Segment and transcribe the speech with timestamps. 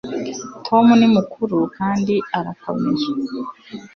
[0.65, 3.05] tom ni mukuru kandi arakomeye